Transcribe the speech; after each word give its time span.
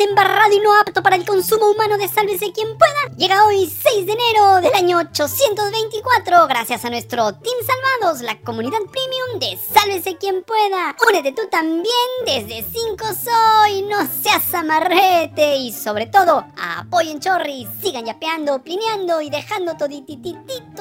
embarrado 0.00 0.52
y 0.52 0.60
no 0.60 0.74
apto 0.78 1.02
para 1.02 1.16
el 1.16 1.26
consumo 1.26 1.70
humano 1.70 1.98
de 1.98 2.08
Sálvese 2.08 2.52
quien 2.52 2.76
pueda, 2.78 3.16
llega 3.16 3.44
hoy 3.46 3.66
6 3.66 4.06
de 4.06 4.12
enero 4.12 4.60
del 4.60 4.74
año 4.74 4.98
824 4.98 6.46
gracias 6.46 6.84
a 6.84 6.90
nuestro 6.90 7.32
Team 7.34 7.56
Salvados, 7.66 8.22
la 8.22 8.38
comunidad 8.40 8.78
premium 8.90 9.38
de 9.38 9.58
Sálvese 9.72 10.16
quien 10.16 10.42
pueda. 10.42 10.96
Únete 11.08 11.32
tú 11.32 11.42
también 11.50 11.84
desde 12.24 12.62
5 12.62 13.04
soy, 13.06 13.82
no 13.82 13.98
seas 14.22 14.54
amarrete 14.54 15.56
y 15.56 15.72
sobre 15.72 16.06
todo 16.06 16.44
apoyen 16.56 17.20
Chorri, 17.20 17.66
sigan 17.82 18.06
yapeando, 18.06 18.62
plineando 18.62 19.20
y 19.20 19.30
dejando 19.30 19.76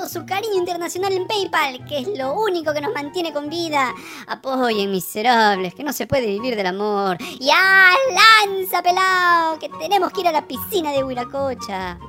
su 0.07 0.25
cariño 0.25 0.55
internacional 0.55 1.13
en 1.13 1.27
PayPal, 1.27 1.85
que 1.85 1.99
es 1.99 2.07
lo 2.17 2.33
único 2.33 2.73
que 2.73 2.81
nos 2.81 2.93
mantiene 2.93 3.33
con 3.33 3.49
vida. 3.49 3.93
Apoyen 4.27 4.91
miserables, 4.91 5.73
que 5.73 5.83
no 5.83 5.93
se 5.93 6.07
puede 6.07 6.27
vivir 6.27 6.55
del 6.55 6.67
amor. 6.67 7.17
¡Ya 7.39 7.91
lanza 8.13 8.81
pelado! 8.81 9.59
Que 9.59 9.69
tenemos 9.69 10.11
que 10.11 10.21
ir 10.21 10.27
a 10.27 10.31
la 10.31 10.47
piscina 10.47 10.91
de 10.91 11.03
Huiracocha. 11.03 11.99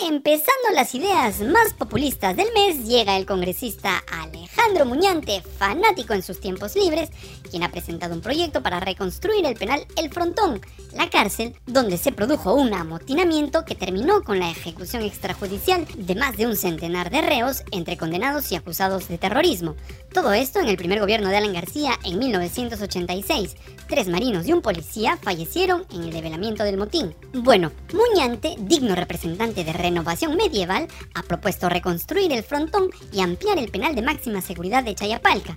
Empezando 0.00 0.70
las 0.74 0.94
ideas 0.94 1.40
más 1.40 1.74
populistas 1.76 2.36
del 2.36 2.46
mes, 2.54 2.86
llega 2.86 3.16
el 3.16 3.26
congresista 3.26 4.00
Alejandro 4.12 4.86
Muñante, 4.86 5.42
fanático 5.58 6.14
en 6.14 6.22
sus 6.22 6.38
tiempos 6.38 6.76
libres, 6.76 7.10
quien 7.50 7.64
ha 7.64 7.72
presentado 7.72 8.14
un 8.14 8.20
proyecto 8.20 8.62
para 8.62 8.78
reconstruir 8.78 9.44
el 9.44 9.56
penal 9.56 9.84
El 9.96 10.12
Frontón, 10.12 10.60
la 10.94 11.10
cárcel 11.10 11.56
donde 11.66 11.98
se 11.98 12.12
produjo 12.12 12.54
un 12.54 12.74
amotinamiento 12.74 13.64
que 13.64 13.74
terminó 13.74 14.22
con 14.22 14.38
la 14.38 14.50
ejecución 14.50 15.02
extrajudicial 15.02 15.84
de 15.96 16.14
más 16.14 16.36
de 16.36 16.46
un 16.46 16.54
centenar 16.54 17.10
de 17.10 17.20
reos 17.20 17.64
entre 17.72 17.96
condenados 17.96 18.52
y 18.52 18.56
acusados 18.56 19.08
de 19.08 19.18
terrorismo. 19.18 19.74
Todo 20.12 20.32
esto 20.32 20.60
en 20.60 20.68
el 20.68 20.76
primer 20.76 21.00
gobierno 21.00 21.28
de 21.28 21.38
Alan 21.38 21.52
García 21.52 21.98
en 22.04 22.20
1986. 22.20 23.56
Tres 23.88 24.08
marinos 24.08 24.46
y 24.46 24.52
un 24.52 24.62
policía 24.62 25.18
fallecieron 25.20 25.86
en 25.92 26.04
el 26.04 26.12
develamiento 26.12 26.62
del 26.62 26.76
motín. 26.76 27.14
Bueno, 27.32 27.72
Muñante, 27.92 28.54
digno 28.58 28.94
representante 28.94 29.64
de 29.64 29.72
renovación 29.88 30.36
medieval, 30.36 30.86
ha 31.14 31.22
propuesto 31.22 31.68
reconstruir 31.68 32.30
el 32.32 32.42
frontón 32.42 32.90
y 33.10 33.20
ampliar 33.20 33.58
el 33.58 33.70
penal 33.70 33.94
de 33.94 34.02
máxima 34.02 34.42
seguridad 34.42 34.84
de 34.84 34.94
Chayapalca, 34.94 35.56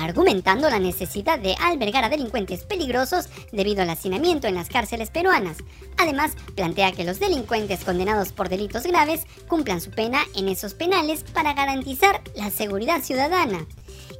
argumentando 0.00 0.68
la 0.68 0.78
necesidad 0.78 1.38
de 1.38 1.54
albergar 1.54 2.04
a 2.04 2.10
delincuentes 2.10 2.64
peligrosos 2.64 3.28
debido 3.52 3.82
al 3.82 3.90
hacinamiento 3.90 4.46
en 4.48 4.54
las 4.54 4.68
cárceles 4.68 5.10
peruanas. 5.10 5.56
Además, 5.96 6.32
plantea 6.54 6.92
que 6.92 7.04
los 7.04 7.20
delincuentes 7.20 7.84
condenados 7.84 8.32
por 8.32 8.50
delitos 8.50 8.82
graves 8.82 9.22
cumplan 9.48 9.80
su 9.80 9.90
pena 9.90 10.20
en 10.34 10.48
esos 10.48 10.74
penales 10.74 11.24
para 11.32 11.54
garantizar 11.54 12.20
la 12.34 12.50
seguridad 12.50 13.00
ciudadana. 13.02 13.66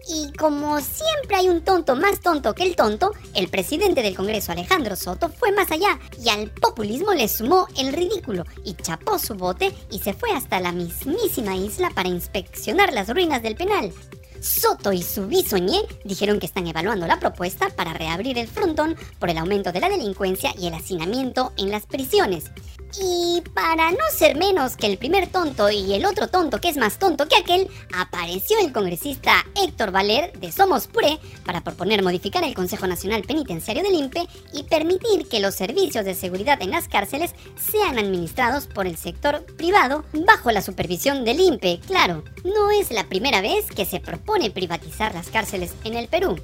Y 0.09 0.33
como 0.33 0.81
siempre 0.81 1.37
hay 1.37 1.49
un 1.49 1.63
tonto 1.63 1.95
más 1.95 2.21
tonto 2.21 2.55
que 2.55 2.65
el 2.65 2.77
tonto, 2.77 3.13
el 3.35 3.49
presidente 3.49 4.03
del 4.03 4.17
Congreso 4.17 4.53
Alejandro 4.53 4.97
Soto 4.97 5.29
fue 5.29 5.53
más 5.53 5.71
allá 5.71 5.99
y 6.23 6.29
al 6.29 6.51
populismo 6.51 7.13
le 7.13 7.29
sumó 7.29 7.69
el 7.79 7.93
ridículo 7.93 8.45
y 8.65 8.75
chapó 8.75 9.19
su 9.19 9.35
bote 9.35 9.73
y 9.91 9.99
se 9.99 10.15
fue 10.15 10.33
hasta 10.33 10.61
la 10.61 10.73
mismísima 10.73 11.57
isla 11.57 11.91
para 11.95 12.09
inspeccionar 12.09 12.93
las 12.93 13.09
ruinas 13.09 13.43
del 13.43 13.57
penal. 13.57 13.93
Soto 14.41 14.93
y 14.93 15.03
su 15.03 15.27
bisoñé 15.27 15.83
dijeron 16.05 16.41
que 16.41 16.47
están 16.47 16.67
evaluando 16.67 17.07
la 17.07 17.21
propuesta 17.21 17.69
para 17.69 17.93
reabrir 17.93 18.39
el 18.39 18.49
frontón 18.49 18.97
por 19.19 19.29
el 19.29 19.37
aumento 19.37 19.71
de 19.71 19.81
la 19.81 19.91
delincuencia 19.91 20.55
y 20.59 20.67
el 20.67 20.75
hacinamiento 20.75 21.53
en 21.59 21.71
las 21.71 21.87
prisiones. 21.87 22.51
Y 22.99 23.43
para 23.55 23.91
no 23.93 23.99
ser 24.13 24.37
menos 24.37 24.77
que 24.77 24.87
el 24.87 24.99
primer 24.99 25.29
tonto 25.29 25.71
y 25.71 25.95
el 25.95 26.05
otro 26.05 26.29
tonto 26.29 26.61
que 26.61 26.69
es 26.69 26.77
más 26.77 26.99
tonto 26.99 27.29
que 27.29 27.37
aquel, 27.37 27.69
apareció 27.95 28.59
el 28.59 28.73
congresista 28.73 29.47
Héctor 29.55 29.93
Valer 29.93 30.33
de 30.39 30.51
Somos 30.51 30.87
Puré 30.87 31.19
para 31.45 31.63
proponer 31.63 32.03
modificar 32.03 32.43
el 32.45 32.55
Consejo 32.55 32.87
Nacional 32.87 33.23
Penitenciario 33.23 33.83
del 33.83 33.95
INPE 33.95 34.27
y 34.53 34.65
permitir 34.65 35.29
que 35.29 35.41
los 35.41 35.55
servicios 35.55 36.05
de 36.05 36.15
seguridad 36.15 36.61
en 36.63 36.71
las 36.71 36.89
cárceles 36.89 37.35
sean 37.71 37.99
administrados 37.99 38.67
por 38.67 38.87
el 38.87 38.97
sector 38.97 39.45
privado 39.57 40.05
bajo 40.13 40.51
la 40.51 40.63
supervisión 40.63 41.25
del 41.25 41.41
INPE. 41.41 41.81
Claro, 41.87 42.25
no 42.45 42.71
es 42.71 42.91
la 42.91 43.09
primera 43.09 43.41
vez 43.41 43.67
que 43.67 43.87
se 43.87 44.01
propone 44.01 44.51
privatizar 44.51 45.15
las 45.15 45.29
cárceles 45.29 45.75
en 45.85 45.95
el 45.95 46.09
Perú. 46.09 46.37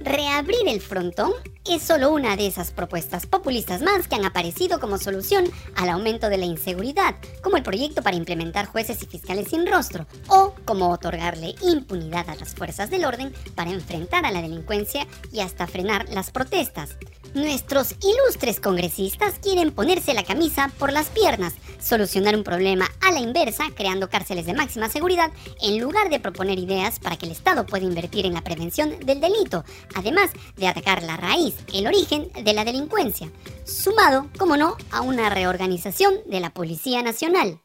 Reabrir 0.00 0.68
el 0.68 0.80
frontón 0.80 1.32
es 1.64 1.82
solo 1.82 2.12
una 2.12 2.36
de 2.36 2.46
esas 2.46 2.70
propuestas 2.70 3.26
populistas 3.26 3.82
más 3.82 4.06
que 4.06 4.14
han 4.14 4.24
aparecido 4.24 4.78
como 4.78 4.98
solución 4.98 5.46
al 5.74 5.88
aumento 5.88 6.28
de 6.28 6.36
la 6.36 6.44
inseguridad, 6.44 7.16
como 7.42 7.56
el 7.56 7.62
proyecto 7.62 8.02
para 8.02 8.16
implementar 8.16 8.66
jueces 8.66 9.02
y 9.02 9.06
fiscales 9.06 9.48
sin 9.48 9.66
rostro, 9.66 10.06
o 10.28 10.54
como 10.64 10.90
otorgarle 10.90 11.54
impunidad 11.62 12.28
a 12.28 12.36
las 12.36 12.54
fuerzas 12.54 12.90
del 12.90 13.04
orden 13.04 13.32
para 13.54 13.70
enfrentar 13.70 14.26
a 14.26 14.30
la 14.30 14.42
delincuencia 14.42 15.06
y 15.32 15.40
hasta 15.40 15.66
frenar 15.66 16.06
las 16.10 16.30
protestas. 16.30 16.96
Nuestros 17.34 17.94
ilustres 18.00 18.60
congresistas 18.60 19.38
quieren 19.40 19.72
ponerse 19.72 20.14
la 20.14 20.24
camisa 20.24 20.70
por 20.78 20.92
las 20.92 21.08
piernas, 21.08 21.54
solucionar 21.78 22.36
un 22.36 22.44
problema 22.44 22.88
a 23.00 23.12
la 23.12 23.20
inversa, 23.20 23.64
creando 23.74 24.08
cárceles 24.08 24.46
de 24.46 24.54
máxima 24.54 24.88
seguridad, 24.88 25.30
en 25.60 25.80
lugar 25.80 26.08
de 26.08 26.20
proponer 26.20 26.58
ideas 26.58 26.98
para 26.98 27.16
que 27.16 27.26
el 27.26 27.32
Estado 27.32 27.66
pueda 27.66 27.84
invertir 27.84 28.26
en 28.26 28.34
la 28.34 28.42
prevención 28.42 28.98
del 29.00 29.20
delito, 29.20 29.64
además 29.94 30.30
de 30.56 30.68
atacar 30.68 31.02
la 31.02 31.16
raíz, 31.16 31.54
el 31.72 31.86
origen 31.86 32.30
de 32.42 32.52
la 32.52 32.64
delincuencia, 32.64 33.30
sumado, 33.64 34.28
como 34.38 34.56
no, 34.56 34.76
a 34.90 35.00
una 35.00 35.30
reorganización 35.30 36.14
de 36.26 36.40
la 36.40 36.50
Policía 36.50 37.02
Nacional. 37.02 37.60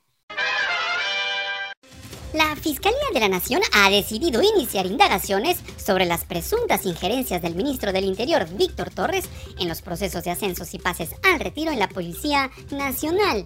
La 2.34 2.56
Fiscalía 2.56 2.98
de 3.14 3.20
la 3.20 3.28
Nación 3.28 3.62
ha 3.74 3.90
decidido 3.90 4.42
iniciar 4.42 4.86
indagaciones 4.86 5.58
sobre 5.76 6.06
las 6.06 6.24
presuntas 6.24 6.86
injerencias 6.86 7.42
del 7.42 7.56
ministro 7.56 7.92
del 7.92 8.06
Interior, 8.06 8.48
Víctor 8.54 8.90
Torres, 8.90 9.26
en 9.60 9.68
los 9.68 9.82
procesos 9.82 10.24
de 10.24 10.32
ascensos 10.32 10.74
y 10.74 10.80
pases 10.80 11.10
al 11.24 11.42
retiro 11.42 11.72
en 11.72 11.80
la 11.80 11.90
Policía 11.90 12.50
Nacional. 12.72 13.44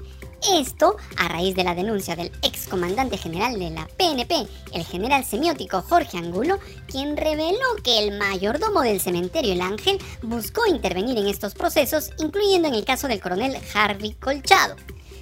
Esto 0.53 0.95
a 1.17 1.27
raíz 1.27 1.55
de 1.55 1.63
la 1.63 1.73
denuncia 1.73 2.15
del 2.15 2.31
excomandante 2.43 3.17
general 3.17 3.57
de 3.57 3.71
la 3.71 3.87
PNP, 3.97 4.47
el 4.73 4.85
general 4.85 5.25
semiótico 5.25 5.81
Jorge 5.81 6.17
Angulo, 6.17 6.59
quien 6.87 7.17
reveló 7.17 7.75
que 7.83 8.03
el 8.03 8.17
mayordomo 8.19 8.81
del 8.81 8.99
cementerio 8.99 9.53
El 9.53 9.61
Ángel 9.61 9.97
buscó 10.21 10.67
intervenir 10.67 11.17
en 11.17 11.27
estos 11.27 11.55
procesos, 11.55 12.11
incluyendo 12.19 12.67
en 12.67 12.75
el 12.75 12.85
caso 12.85 13.07
del 13.07 13.21
coronel 13.21 13.57
Harvey 13.73 14.13
Colchado. 14.13 14.75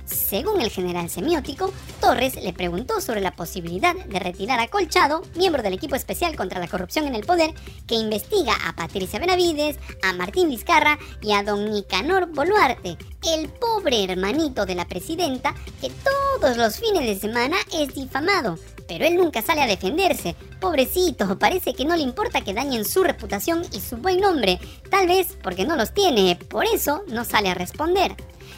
Según 0.05 0.61
el 0.61 0.69
general 0.69 1.09
semiótico, 1.09 1.71
Torres 2.01 2.35
le 2.35 2.53
preguntó 2.53 2.99
sobre 2.99 3.21
la 3.21 3.35
posibilidad 3.35 3.95
de 3.95 4.19
retirar 4.19 4.59
a 4.59 4.67
Colchado, 4.67 5.23
miembro 5.35 5.63
del 5.63 5.73
equipo 5.73 5.95
especial 5.95 6.35
contra 6.35 6.59
la 6.59 6.67
corrupción 6.67 7.07
en 7.07 7.15
el 7.15 7.25
poder, 7.25 7.53
que 7.87 7.95
investiga 7.95 8.53
a 8.67 8.75
Patricia 8.75 9.19
Benavides, 9.19 9.77
a 10.03 10.13
Martín 10.13 10.49
Vizcarra 10.49 10.99
y 11.21 11.31
a 11.31 11.43
don 11.43 11.71
Nicanor 11.71 12.27
Boluarte, 12.33 12.97
el 13.33 13.49
pobre 13.49 14.03
hermanito 14.03 14.65
de 14.65 14.75
la 14.75 14.87
presidenta 14.87 15.55
que 15.79 15.89
todos 15.89 16.57
los 16.57 16.77
fines 16.77 17.05
de 17.05 17.19
semana 17.19 17.57
es 17.71 17.95
difamado. 17.95 18.57
Pero 18.87 19.05
él 19.05 19.15
nunca 19.15 19.41
sale 19.41 19.61
a 19.61 19.67
defenderse. 19.67 20.35
Pobrecito, 20.59 21.39
parece 21.39 21.73
que 21.73 21.85
no 21.85 21.95
le 21.95 22.03
importa 22.03 22.41
que 22.41 22.53
dañen 22.53 22.83
su 22.83 23.03
reputación 23.03 23.63
y 23.71 23.79
su 23.79 23.95
buen 23.95 24.19
nombre. 24.19 24.59
Tal 24.89 25.07
vez 25.07 25.37
porque 25.41 25.65
no 25.65 25.77
los 25.77 25.93
tiene, 25.93 26.35
por 26.35 26.65
eso 26.65 27.03
no 27.07 27.23
sale 27.23 27.49
a 27.49 27.53
responder. 27.53 28.15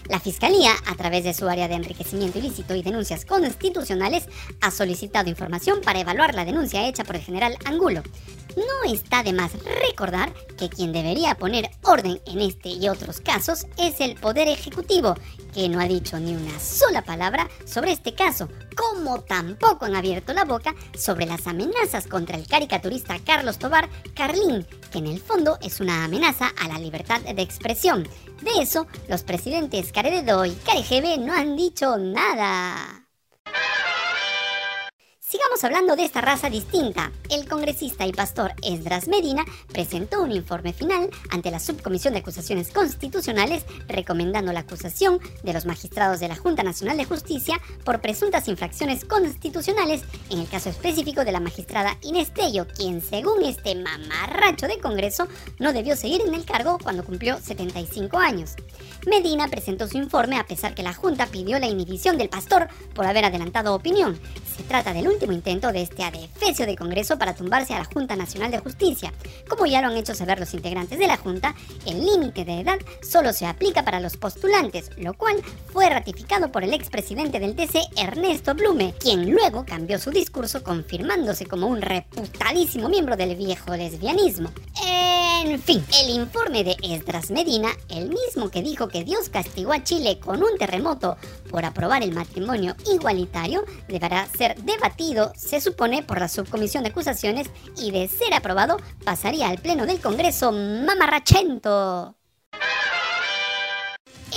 La 0.08 0.20
Fiscalía, 0.20 0.72
a 0.86 0.96
través 0.96 1.24
de 1.24 1.34
su 1.34 1.48
área 1.48 1.68
de 1.68 1.74
enriquecimiento 1.74 2.38
ilícito 2.38 2.76
y 2.76 2.84
denuncias 2.84 3.26
constitucionales, 3.26 4.28
ha 4.62 4.70
solicitado 4.70 5.30
información 5.30 5.82
para 5.82 6.00
evaluar 6.00 6.36
la 6.36 6.46
denuncia 6.46 6.88
hecha 6.88 7.04
por 7.04 7.16
el 7.16 7.24
general 7.24 7.58
Angulo. 7.66 8.04
No 8.56 8.92
está 8.92 9.24
de 9.24 9.34
más 9.34 9.52
recordar 9.90 10.32
que 10.58 10.70
quien 10.70 10.94
debería 10.94 11.36
poner 11.36 11.70
orden 11.82 12.22
en 12.28 12.40
este 12.40 12.70
y 12.70 12.88
otros 12.88 13.20
casos 13.20 13.66
es 13.78 14.00
el 14.00 14.16
Poder 14.16 14.48
Ejecutivo, 14.48 15.16
que 15.54 15.68
no 15.70 15.82
ha 15.82 15.88
dicho 15.88 16.20
ni 16.20 16.36
una 16.36 16.60
sola 16.60 17.02
palabra 17.02 17.50
sobre 17.66 17.92
este 17.92 18.14
caso, 18.14 18.48
como 18.76 19.22
tampoco 19.22 19.86
han 19.86 19.96
abierto 19.96 20.34
la 20.34 20.46
boca 20.46 20.76
sobre 20.98 21.26
las 21.26 21.48
amenazas 21.48 22.08
contra 22.08 22.38
el 22.38 22.48
caricaturista 22.48 23.18
Carlos 23.26 23.58
Tobar 23.58 23.90
Carlín, 24.14 24.66
que 24.92 25.00
en 25.00 25.08
el 25.08 25.20
fondo 25.20 25.58
es 25.62 25.80
una 25.80 26.04
amenaza 26.04 26.52
a 26.62 26.68
la 26.68 26.78
libertad 26.78 27.22
de 27.22 27.42
expresión. 27.42 28.08
De 28.42 28.62
eso, 28.62 28.88
los 29.08 29.24
presidentes 29.24 29.92
Carededo 29.92 30.46
y 30.46 30.52
Caregebe 30.52 31.18
no 31.18 31.34
han 31.34 31.56
dicho 31.56 31.98
nada. 31.98 33.05
Sigamos 35.28 35.64
hablando 35.64 35.96
de 35.96 36.06
esta 36.06 36.22
raza 36.22 36.52
distinta. 36.52 37.12
El 37.32 37.50
congresista 37.50 38.06
y 38.06 38.12
pastor 38.12 38.54
Esdras 38.62 39.08
Medina 39.08 39.44
presentó 39.74 40.22
un 40.22 40.32
informe 40.32 40.72
final 40.72 41.10
ante 41.32 41.50
la 41.50 41.60
Subcomisión 41.60 42.14
de 42.14 42.20
Acusaciones 42.20 42.70
Constitucionales 42.70 43.66
recomendando 43.88 44.54
la 44.54 44.60
acusación 44.60 45.20
de 45.42 45.54
los 45.54 45.66
magistrados 45.66 46.20
de 46.20 46.28
la 46.28 46.36
Junta 46.36 46.62
Nacional 46.62 46.98
de 46.98 47.06
Justicia 47.06 47.60
por 47.84 48.02
presuntas 48.02 48.48
infracciones 48.48 49.04
constitucionales 49.04 50.04
en 50.30 50.42
el 50.42 50.48
caso 50.48 50.70
específico 50.70 51.26
de 51.26 51.32
la 51.32 51.40
magistrada 51.40 51.98
Inés 52.04 52.32
Tello, 52.32 52.68
quien 52.68 53.02
según 53.02 53.42
este 53.44 53.74
mamarracho 53.74 54.68
de 54.68 54.78
Congreso 54.78 55.28
no 55.58 55.74
debió 55.74 55.96
seguir 55.96 56.22
en 56.22 56.36
el 56.36 56.46
cargo 56.46 56.78
cuando 56.78 57.04
cumplió 57.04 57.40
75 57.40 58.20
años. 58.20 58.52
Medina 59.08 59.48
presentó 59.48 59.88
su 59.88 59.98
informe 59.98 60.38
a 60.38 60.46
pesar 60.46 60.76
que 60.76 60.84
la 60.84 60.94
Junta 60.94 61.26
pidió 61.26 61.58
la 61.58 61.68
inhibición 61.68 62.20
del 62.20 62.30
pastor 62.30 62.68
por 62.94 63.08
haber 63.08 63.26
adelantado 63.26 63.74
opinión. 63.74 64.20
se 64.56 64.64
trata 64.64 64.94
del 64.94 65.08
último 65.16 65.32
intento 65.32 65.72
de 65.72 65.82
este 65.82 66.04
adefesio 66.04 66.66
del 66.66 66.78
Congreso 66.78 67.18
para 67.18 67.34
tumbarse 67.34 67.74
a 67.74 67.80
la 67.80 67.86
Junta 67.86 68.18
Nacional 68.18 68.52
de 68.52 68.60
Justicia. 68.60 69.14
Como 69.48 69.66
ya 69.66 69.82
lo 69.82 69.88
han 69.88 69.96
hecho 69.96 70.14
saber 70.14 70.40
los 70.40 70.54
integrantes 70.54 71.00
de 71.00 71.08
la 71.08 71.16
Junta, 71.16 71.56
el 71.86 72.06
límite 72.06 72.44
de 72.44 72.60
edad 72.60 72.78
solo 73.02 73.32
se 73.32 73.46
aplica 73.46 73.86
para 73.86 74.02
los 74.02 74.18
postulantes, 74.18 74.92
lo 74.98 75.14
cual 75.14 75.42
fue 75.72 75.90
ratificado 75.90 76.52
por 76.52 76.66
el 76.66 76.74
expresidente 76.74 77.40
del 77.40 77.56
TC, 77.56 77.80
Ernesto 77.96 78.56
Blume, 78.56 78.94
quien 79.00 79.32
luego 79.32 79.66
cambió 79.66 80.00
su 80.00 80.12
discurso 80.12 80.64
confirmándose 80.64 81.46
como 81.46 81.68
un 81.68 81.82
reputadísimo 81.82 82.90
miembro 82.90 83.16
del 83.16 83.38
viejo 83.38 83.74
lesbianismo. 83.74 84.52
En 85.46 85.62
fin, 85.62 85.86
el 86.02 86.10
informe 86.10 86.64
de 86.64 86.76
Esdras 86.82 87.30
Medina, 87.30 87.70
el 87.90 88.10
mismo 88.10 88.50
que 88.50 88.64
dijo 88.64 88.88
que 88.88 89.04
Dios 89.04 89.30
castigó 89.30 89.74
a 89.74 89.84
Chile 89.84 90.18
con 90.20 90.42
un 90.42 90.58
terremoto 90.58 91.18
por 91.52 91.66
aprobar 91.66 92.02
el 92.02 92.14
matrimonio 92.14 92.76
igualitario, 92.92 93.64
deberá 93.88 94.28
ser 94.36 94.60
debatido, 94.64 95.32
se 95.36 95.62
supone, 95.62 96.02
por 96.02 96.20
la 96.20 96.30
subcomisión 96.30 96.84
de 96.84 96.90
acusaciones 96.90 97.48
y 97.78 97.92
de 97.92 98.08
ser 98.08 98.34
aprobado 98.34 98.78
pasaría 99.04 99.48
al 99.48 99.60
Pleno 99.60 99.86
del 99.86 100.02
Congreso 100.02 100.52
mamarrachento. 100.52 102.16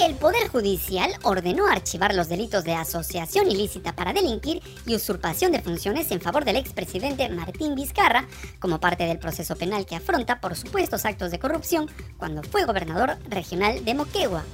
El 0.01 0.15
Poder 0.15 0.47
Judicial 0.49 1.11
ordenó 1.25 1.67
archivar 1.67 2.15
los 2.15 2.29
delitos 2.29 2.63
de 2.63 2.73
asociación 2.73 3.51
ilícita 3.51 3.97
para 3.97 4.13
delinquir 4.13 4.63
y 4.87 4.95
usurpación 4.95 5.51
de 5.51 5.61
funciones 5.61 6.13
en 6.13 6.21
favor 6.21 6.45
del 6.45 6.55
expresidente 6.55 7.29
Martín 7.29 7.75
Vizcarra 7.75 8.29
como 8.61 8.79
parte 8.79 9.07
del 9.07 9.19
proceso 9.19 9.57
penal 9.57 9.87
que 9.87 9.97
afronta 9.97 10.41
por 10.41 10.55
supuestos 10.55 11.05
actos 11.05 11.33
de 11.33 11.41
corrupción 11.41 11.91
cuando 12.17 12.45
fue 12.45 12.65
gobernador 12.65 13.17
regional 13.29 13.85
de 13.85 13.95
Moquegua. 13.95 14.45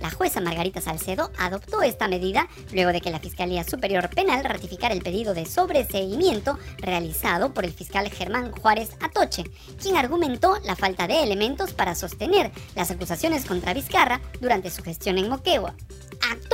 La 0.00 0.10
jueza 0.10 0.40
Margarita 0.40 0.80
Salcedo 0.80 1.30
adoptó 1.38 1.82
esta 1.82 2.08
medida 2.08 2.48
luego 2.72 2.92
de 2.92 3.00
que 3.00 3.10
la 3.10 3.20
Fiscalía 3.20 3.64
Superior 3.64 4.08
Penal 4.10 4.42
ratificara 4.44 4.94
el 4.94 5.02
pedido 5.02 5.34
de 5.34 5.46
sobreseimiento 5.46 6.58
realizado 6.78 7.52
por 7.52 7.64
el 7.64 7.72
fiscal 7.72 8.08
Germán 8.08 8.50
Juárez 8.50 8.90
Atoche, 9.00 9.44
quien 9.80 9.96
argumentó 9.96 10.58
la 10.64 10.76
falta 10.76 11.06
de 11.06 11.22
elementos 11.22 11.74
para 11.74 11.94
sostener 11.94 12.50
las 12.74 12.90
acusaciones 12.90 13.44
contra 13.44 13.74
Vizcarra 13.74 14.20
durante 14.40 14.70
su 14.70 14.82
gestión 14.82 15.18
en 15.18 15.28
Moquegua. 15.28 15.74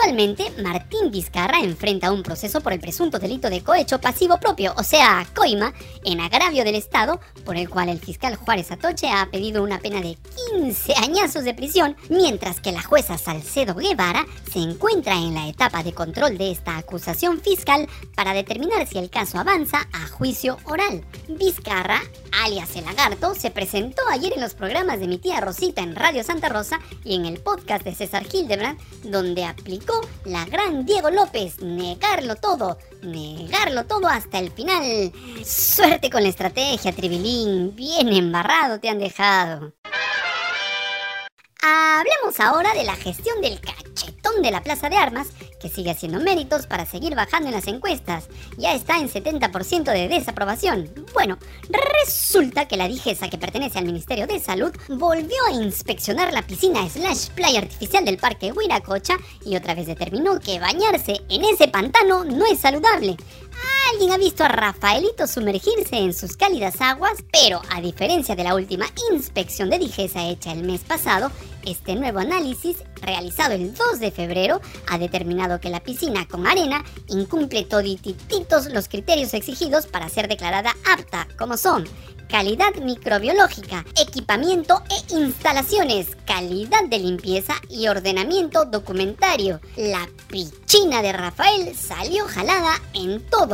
Actualmente, 0.07 0.63
Martín 0.63 1.11
Vizcarra 1.11 1.59
enfrenta 1.59 2.13
un 2.13 2.23
proceso 2.23 2.61
por 2.61 2.73
el 2.73 2.79
presunto 2.79 3.19
delito 3.19 3.51
de 3.51 3.65
cohecho 3.65 4.01
pasivo 4.01 4.39
propio, 4.39 4.73
o 4.77 4.85
sea, 4.85 5.27
coima, 5.35 5.75
en 6.05 6.21
agravio 6.21 6.63
del 6.63 6.77
Estado, 6.77 7.19
por 7.45 7.57
el 7.57 7.69
cual 7.69 7.89
el 7.89 7.99
fiscal 7.99 8.37
Juárez 8.37 8.71
Atoche 8.71 9.11
ha 9.11 9.29
pedido 9.33 9.65
una 9.65 9.81
pena 9.81 10.01
de 10.01 10.17
15 10.53 10.95
añazos 11.03 11.43
de 11.43 11.55
prisión, 11.55 11.97
mientras 12.09 12.61
que 12.61 12.71
la 12.71 12.85
jueza 12.85 13.19
Salcedo 13.19 13.75
Guevara 13.75 14.25
se 14.49 14.61
encuentra 14.61 15.15
en 15.15 15.35
la 15.35 15.49
etapa 15.49 15.83
de 15.83 15.93
control 15.93 16.39
de 16.39 16.53
esta 16.53 16.77
acusación 16.77 17.41
fiscal 17.41 17.89
para 18.15 18.33
determinar 18.33 18.87
si 18.87 18.99
el 18.99 19.11
caso 19.11 19.41
avanza 19.41 19.89
a 19.93 20.07
juicio 20.07 20.59
oral. 20.67 21.05
Vizcarra, 21.27 22.01
alias 22.45 22.77
el 22.77 22.85
lagarto, 22.85 23.35
se 23.35 23.51
presentó 23.51 24.03
ayer 24.09 24.35
en 24.35 24.41
los 24.41 24.55
programas 24.55 25.01
de 25.01 25.09
mi 25.09 25.19
tía 25.19 25.41
Rosita 25.41 25.83
en 25.83 25.97
Radio 25.97 26.23
Santa 26.23 26.49
Rosa 26.49 26.79
y 27.05 27.17
en 27.17 27.27
el 27.27 27.41
podcast 27.41 27.85
de 27.85 27.93
César 27.93 28.25
Hildebrand, 28.33 28.79
donde 29.03 29.45
aplicó 29.45 29.96
la 30.25 30.45
gran 30.45 30.85
Diego 30.85 31.11
López, 31.11 31.61
negarlo 31.61 32.37
todo, 32.37 32.79
negarlo 33.03 33.85
todo 33.87 34.09
hasta 34.09 34.39
el 34.39 34.51
final. 34.51 35.13
Suerte 35.45 36.11
con 36.11 36.23
la 36.23 36.29
estrategia, 36.29 36.93
Tribilín, 36.93 37.75
bien 37.75 38.09
embarrado 38.09 38.81
te 38.81 38.89
han 38.89 38.99
dejado. 38.99 39.73
Hablemos 41.63 42.39
ahora 42.39 42.75
de 42.75 42.85
la 42.85 42.95
gestión 42.95 43.41
del 43.41 43.61
de 44.43 44.51
la 44.51 44.63
Plaza 44.63 44.89
de 44.89 44.97
Armas, 44.97 45.29
que 45.61 45.69
sigue 45.69 45.91
haciendo 45.91 46.21
méritos 46.21 46.67
para 46.67 46.85
seguir 46.85 47.15
bajando 47.15 47.49
en 47.49 47.55
las 47.55 47.67
encuestas. 47.67 48.29
Ya 48.59 48.75
está 48.75 48.99
en 48.99 49.09
70% 49.09 49.85
de 49.85 50.09
desaprobación. 50.09 50.91
Bueno, 51.15 51.39
resulta 52.03 52.67
que 52.67 52.77
la 52.77 52.89
Digesa, 52.89 53.29
que 53.31 53.39
pertenece 53.39 53.79
al 53.79 53.87
Ministerio 53.87 54.27
de 54.27 54.41
Salud, 54.41 54.73
volvió 54.89 55.37
a 55.49 55.53
inspeccionar 55.53 56.33
la 56.33 56.43
piscina 56.43 56.89
slash 56.89 57.31
playa 57.31 57.61
artificial 57.61 58.05
del 58.05 58.19
Parque 58.19 58.53
Huiracocha 58.53 59.17
y 59.45 59.57
otra 59.57 59.75
vez 59.75 59.87
determinó 59.87 60.39
que 60.41 60.61
bañarse 60.61 61.21
en 61.29 61.45
ese 61.45 61.69
pantano 61.69 62.25
no 62.25 62.47
es 62.47 62.61
saludable. 62.61 63.17
Alguien 63.93 64.13
ha 64.13 64.19
visto 64.19 64.45
a 64.45 64.49
Rafaelito 64.49 65.27
sumergirse 65.27 65.97
en 65.97 66.13
sus 66.13 66.37
cálidas 66.37 66.81
aguas, 66.81 67.19
pero 67.33 67.63
a 67.71 67.81
diferencia 67.81 68.35
de 68.37 68.45
la 68.45 68.55
última 68.55 68.87
inspección 69.13 69.71
de 69.71 69.79
Digesa 69.79 70.27
hecha 70.27 70.53
el 70.53 70.65
mes 70.65 70.83
pasado, 70.83 71.31
este 71.65 71.95
nuevo 71.95 72.19
análisis, 72.19 72.79
realizado 73.01 73.55
el 73.55 73.75
2 73.75 74.01
de 74.01 74.11
febrero, 74.11 74.61
ha 74.89 74.99
determinado 74.99 75.61
que 75.61 75.71
la 75.71 75.83
piscina 75.83 76.27
con 76.29 76.47
arena 76.47 76.85
incumple 77.09 77.65
todititos 77.65 78.67
los 78.73 78.89
criterios 78.89 79.35
exigidos 79.35 79.87
para 79.87 80.09
ser 80.09 80.29
declarada 80.29 80.75
apta, 80.85 81.29
como 81.39 81.57
son 81.57 81.87
calidad 82.29 82.75
microbiológica, 82.77 83.85
equipamiento 84.01 84.83
e 84.91 85.15
instalaciones, 85.15 86.17
calidad 86.27 86.85
de 86.89 86.99
limpieza 86.99 87.55
y 87.69 87.89
ordenamiento 87.89 88.65
documentario. 88.65 89.61
La 89.77 90.09
pichina 90.29 91.03
de 91.03 91.13
Rafael 91.13 91.75
salió 91.77 92.27
jalada 92.27 92.81
en 92.95 93.25
todo. 93.27 93.46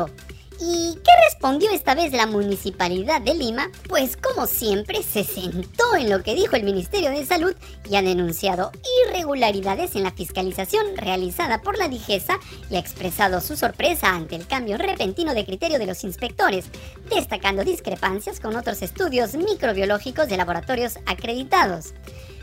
¿Y 0.64 0.94
qué 0.94 1.10
respondió 1.28 1.70
esta 1.70 1.94
vez 1.94 2.12
la 2.12 2.26
Municipalidad 2.26 3.20
de 3.20 3.34
Lima? 3.34 3.68
Pues 3.88 4.16
como 4.16 4.46
siempre 4.46 5.02
se 5.02 5.24
sentó 5.24 5.96
en 5.96 6.08
lo 6.08 6.22
que 6.22 6.36
dijo 6.36 6.54
el 6.54 6.62
Ministerio 6.62 7.10
de 7.10 7.26
Salud 7.26 7.54
y 7.90 7.96
ha 7.96 8.02
denunciado 8.02 8.70
irregularidades 9.04 9.96
en 9.96 10.04
la 10.04 10.12
fiscalización 10.12 10.96
realizada 10.96 11.60
por 11.62 11.76
la 11.76 11.88
Digesa 11.88 12.38
y 12.70 12.76
ha 12.76 12.78
expresado 12.78 13.40
su 13.40 13.56
sorpresa 13.56 14.14
ante 14.14 14.36
el 14.36 14.46
cambio 14.46 14.78
repentino 14.78 15.34
de 15.34 15.44
criterio 15.44 15.80
de 15.80 15.86
los 15.86 16.04
inspectores, 16.04 16.66
destacando 17.10 17.64
discrepancias 17.64 18.38
con 18.38 18.54
otros 18.54 18.82
estudios 18.82 19.34
microbiológicos 19.34 20.28
de 20.28 20.36
laboratorios 20.36 20.98
acreditados. 21.06 21.92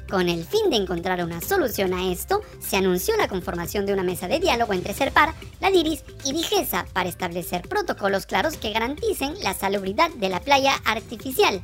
Con 0.10 0.28
el 0.28 0.44
fin 0.44 0.72
de 0.72 0.78
encontrar 0.78 1.24
una 1.24 1.40
solución 1.40 1.94
a 1.94 2.12
esto, 2.12 2.42
se 2.60 2.78
anunció 2.78 3.16
la 3.16 3.28
conformación 3.28 3.86
de 3.86 3.94
una 3.94 4.02
mesa 4.02 4.28
de 4.28 4.40
diálogo 4.40 4.74
entre 4.74 4.96
Serpar, 4.96 5.36
la 5.62 5.70
DIRIS 5.70 6.04
y 6.26 6.34
Digesa 6.34 6.88
para 6.94 7.10
establecer 7.10 7.62
protocolos 7.62 8.26
claros 8.26 8.58
que 8.58 8.72
garanticen 8.72 9.36
la 9.44 9.54
salubridad 9.54 10.10
de 10.16 10.30
la 10.30 10.40
playa 10.40 10.74
artificial. 10.84 11.62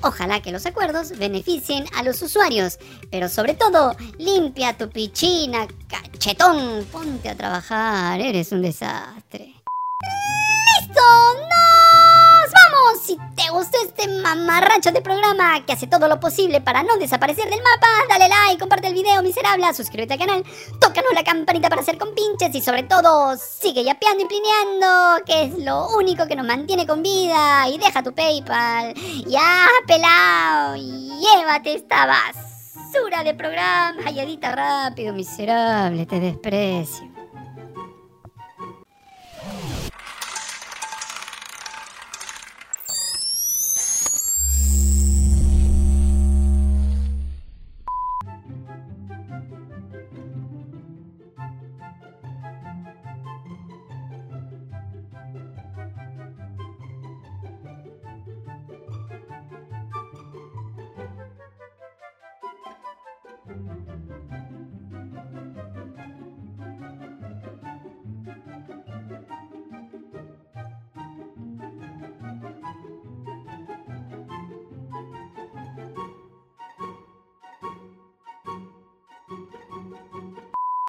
Ojalá 0.00 0.40
que 0.40 0.52
los 0.52 0.64
acuerdos 0.64 1.18
beneficien 1.18 1.84
a 1.94 2.02
los 2.02 2.22
usuarios, 2.22 2.78
pero 3.10 3.28
sobre 3.28 3.52
todo, 3.54 3.94
limpia 4.18 4.76
tu 4.76 4.88
pichina, 4.88 5.68
cachetón, 5.88 6.86
ponte 6.90 7.28
a 7.28 7.36
trabajar, 7.36 8.20
eres 8.20 8.52
un 8.52 8.62
desastre. 8.62 9.54
Si 13.04 13.16
te 13.34 13.50
gustó 13.50 13.78
este 13.84 14.06
mamarracho 14.06 14.92
de 14.92 15.02
programa 15.02 15.64
que 15.66 15.72
hace 15.72 15.88
todo 15.88 16.06
lo 16.06 16.20
posible 16.20 16.60
para 16.60 16.84
no 16.84 16.96
desaparecer 16.98 17.50
del 17.50 17.58
mapa, 17.58 17.88
dale 18.08 18.28
like, 18.28 18.60
comparte 18.60 18.86
el 18.86 18.94
video 18.94 19.20
miserable, 19.24 19.74
suscríbete 19.74 20.12
al 20.12 20.20
canal, 20.20 20.44
tócanos 20.80 21.12
la 21.12 21.24
campanita 21.24 21.68
para 21.68 21.82
hacer 21.82 21.98
compinches 21.98 22.54
y 22.54 22.60
sobre 22.60 22.84
todo 22.84 23.36
sigue 23.36 23.82
yapeando 23.82 24.22
y 24.22 24.28
plineando, 24.28 25.24
que 25.26 25.42
es 25.42 25.64
lo 25.64 25.88
único 25.96 26.28
que 26.28 26.36
nos 26.36 26.46
mantiene 26.46 26.86
con 26.86 27.02
vida. 27.02 27.68
Y 27.68 27.78
deja 27.78 28.04
tu 28.04 28.14
PayPal. 28.14 28.94
Ya, 29.26 29.66
pelao, 29.88 30.76
llévate 30.76 31.74
esta 31.74 32.06
basura 32.06 33.24
de 33.24 33.34
programa. 33.34 34.00
Ay, 34.06 34.38
rápido, 34.40 35.12
miserable, 35.12 36.06
te 36.06 36.20
desprecio. 36.20 37.11